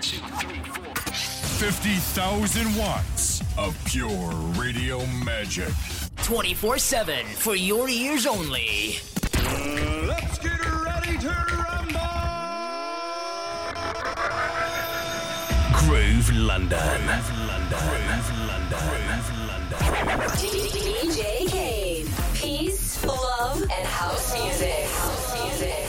[0.00, 5.68] 50,000 watts of pure radio magic.
[6.22, 8.96] 24 7 for your ears only.
[10.06, 12.00] Let's get ready to rumble!
[15.74, 16.78] Groove London.
[16.80, 17.78] Groove London.
[17.78, 18.78] Groove London.
[18.88, 19.78] Groove London.
[20.38, 22.06] DJ Kaid.
[22.34, 24.84] Peace, love, and house music.
[24.86, 25.86] House music.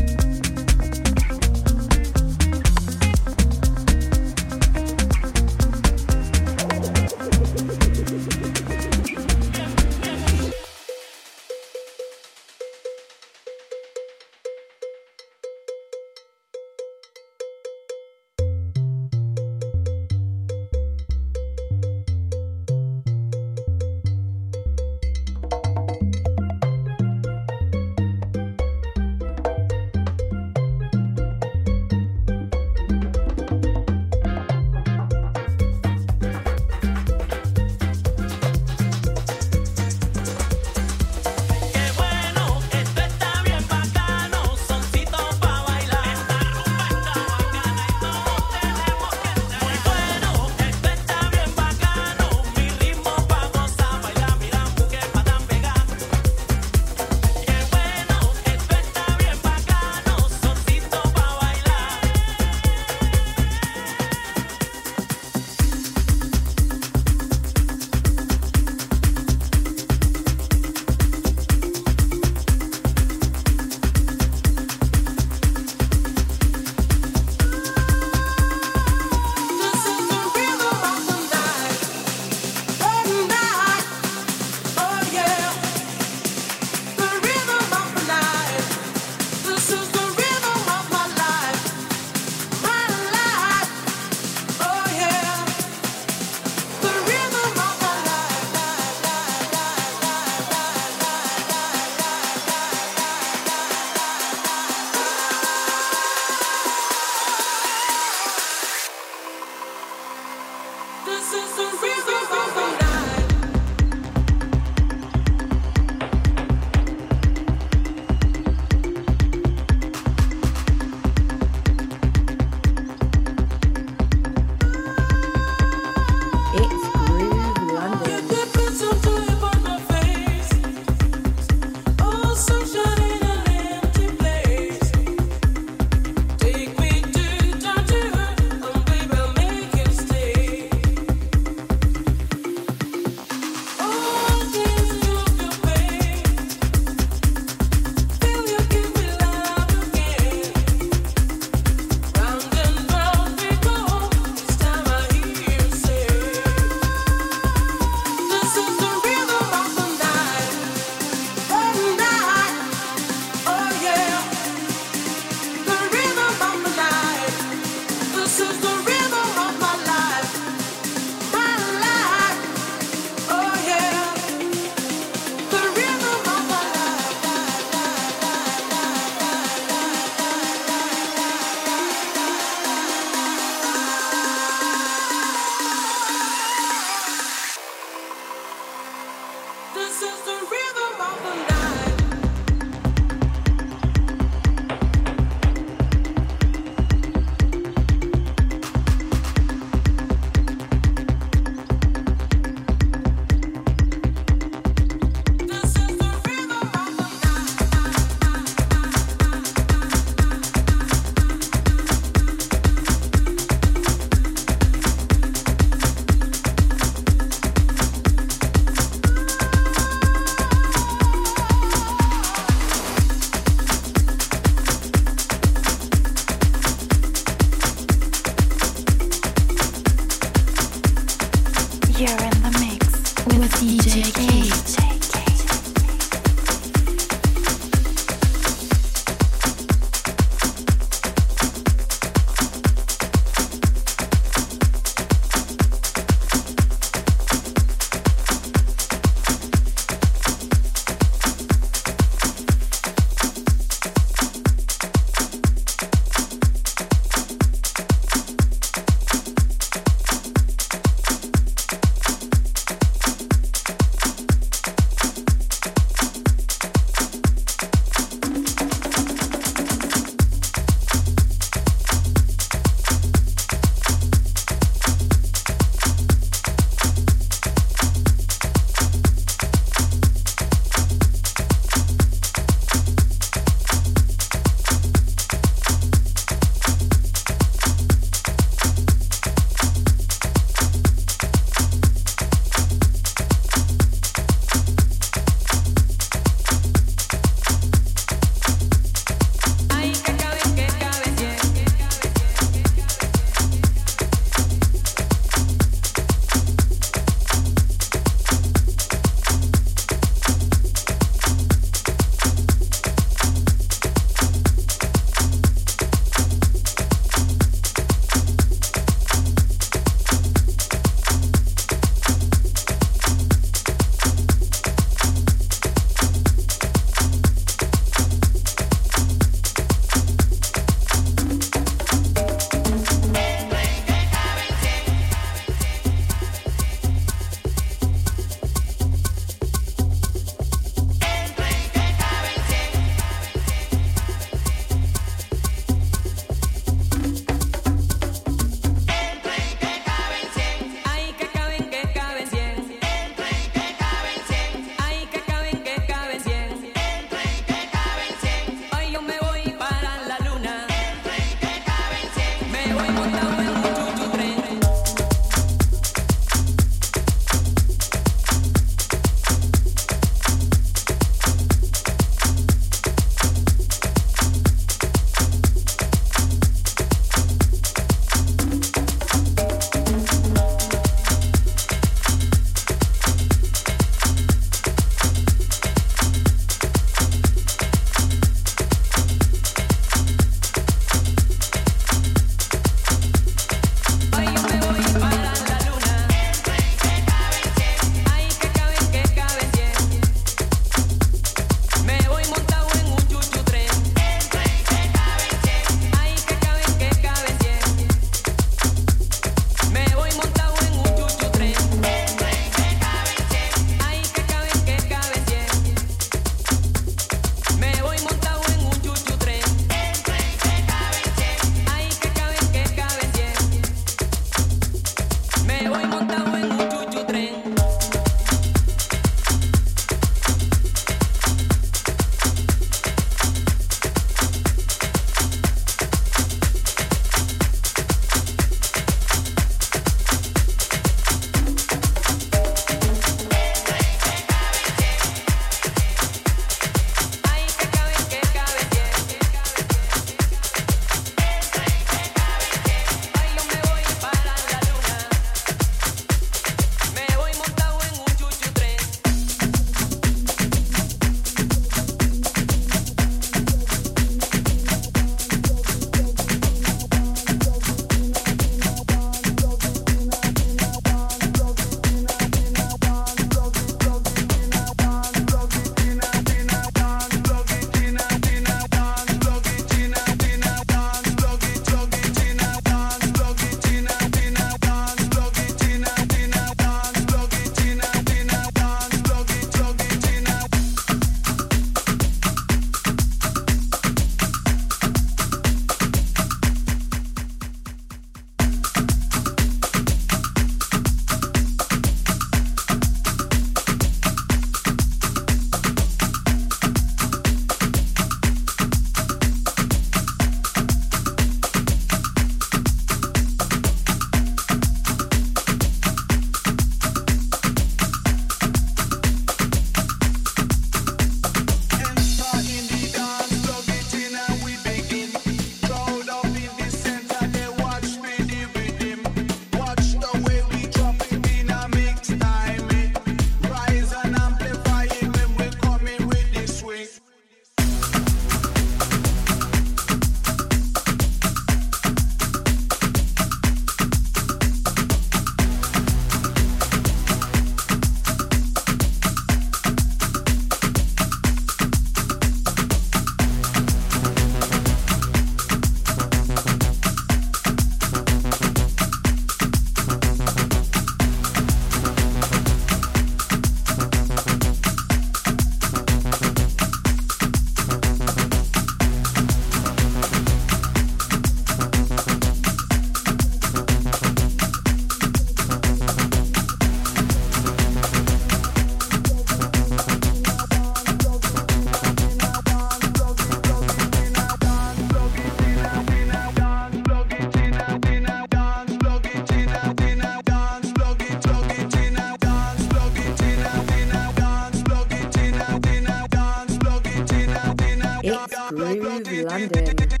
[598.51, 598.83] Groove
[599.23, 600.00] London.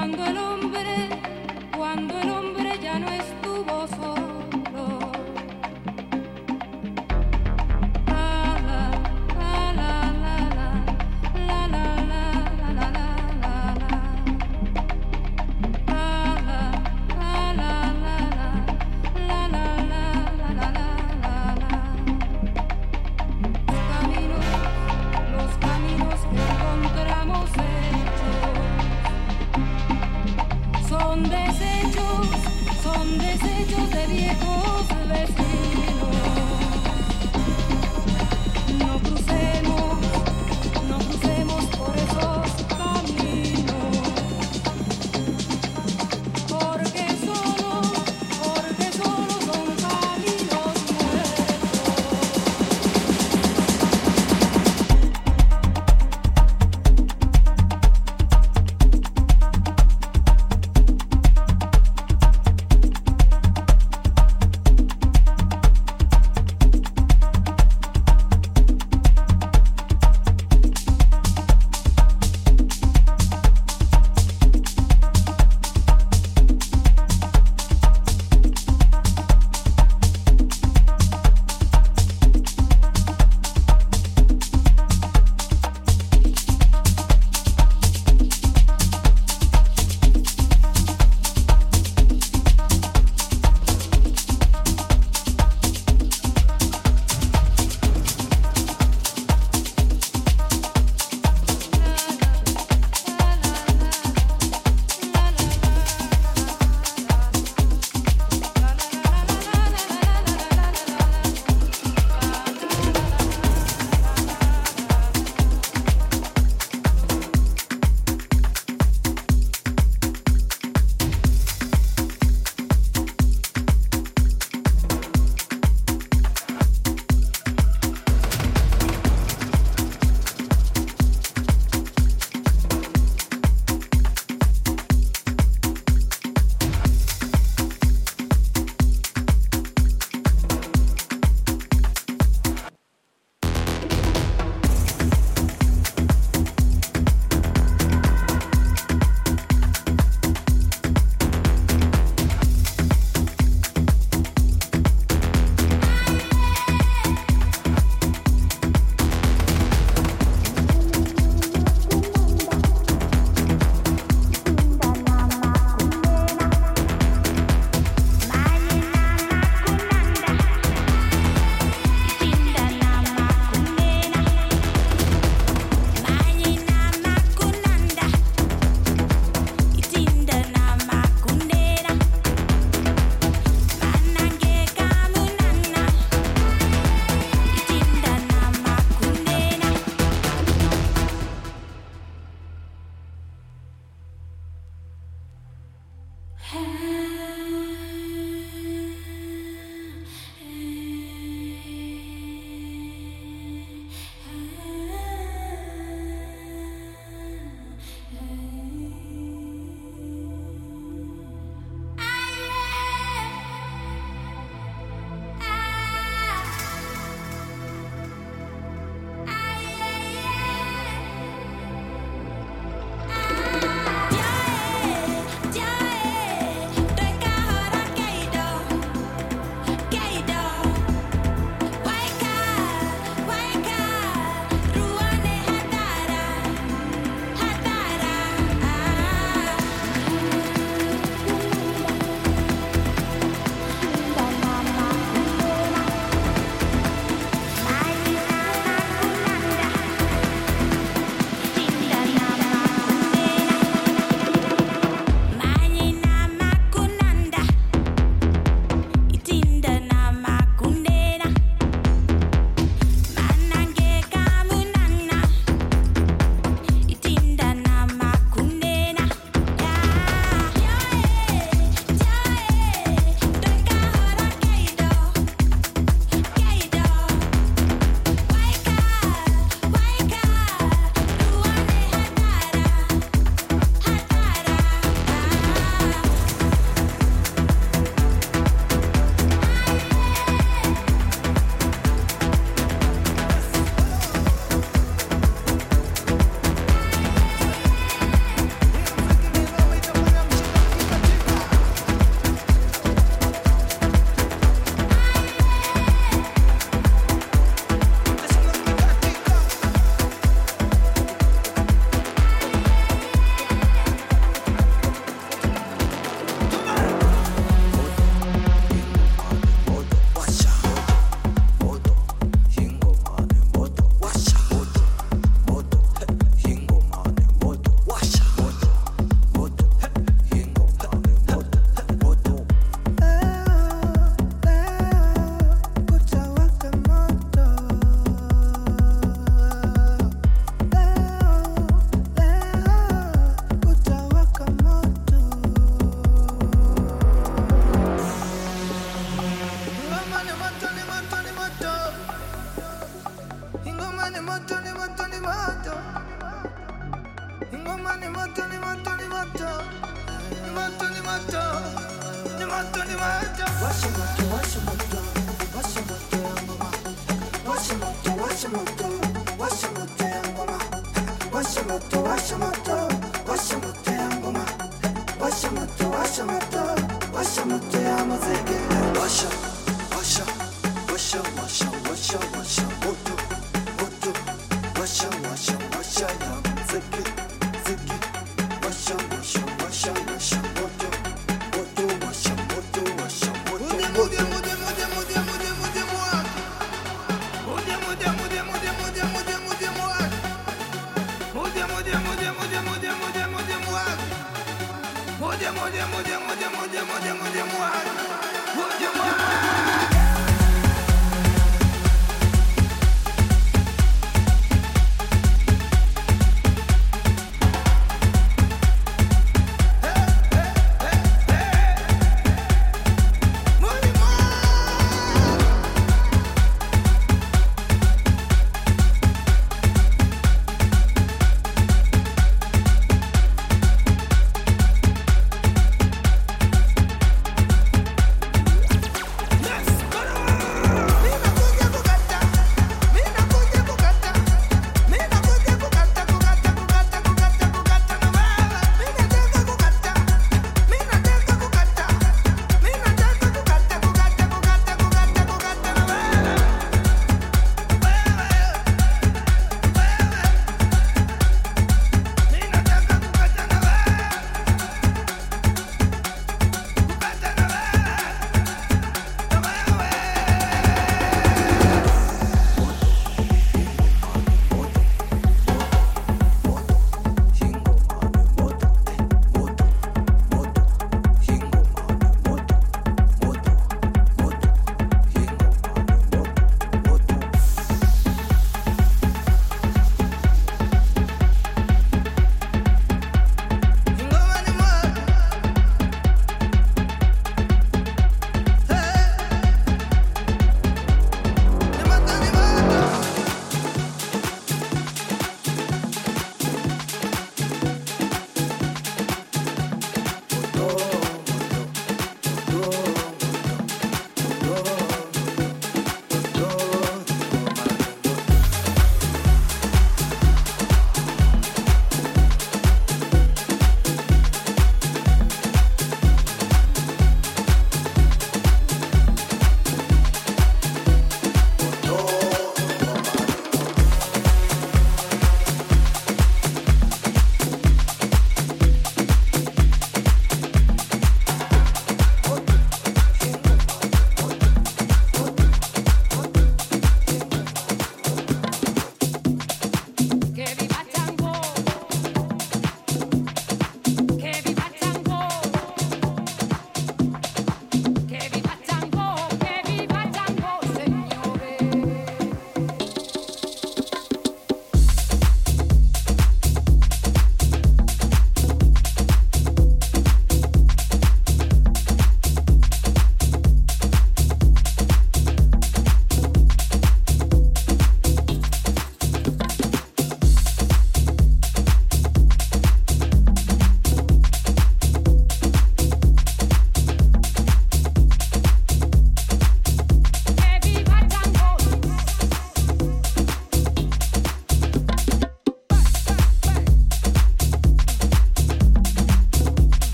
[0.00, 0.49] cuando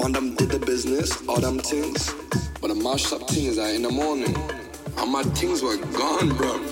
[0.00, 2.14] Man, them did the business, all them things.
[2.62, 4.34] But I mashed up things like in the morning.
[4.96, 6.69] And my things were gone, bro.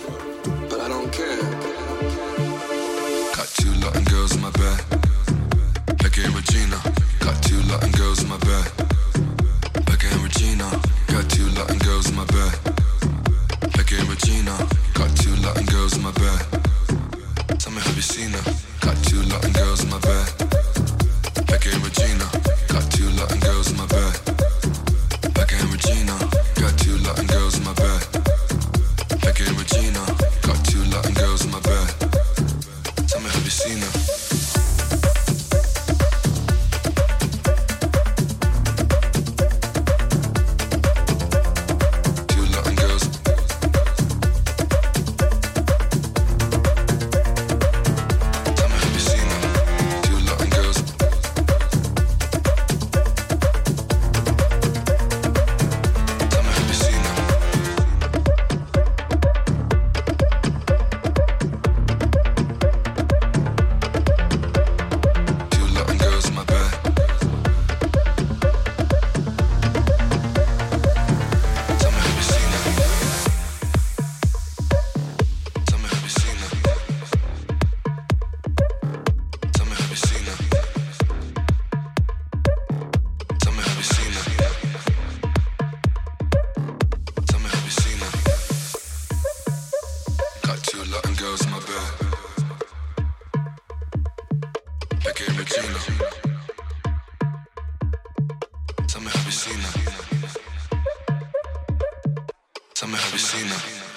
[103.44, 103.87] Latina.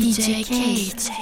[0.00, 1.15] DJ Kaid.